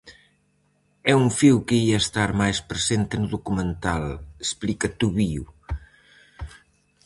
[1.11, 4.03] "É un fío que ía estar máis presente no documental",
[4.45, 5.45] explica Tubío.